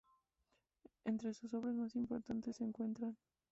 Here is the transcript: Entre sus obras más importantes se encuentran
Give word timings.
Entre 1.05 1.31
sus 1.35 1.53
obras 1.53 1.75
más 1.75 1.95
importantes 1.95 2.55
se 2.57 2.63
encuentran 2.63 3.15